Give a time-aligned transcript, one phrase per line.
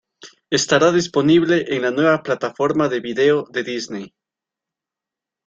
[0.49, 4.15] Estará disponible en la nueva plataforma de video de Disney.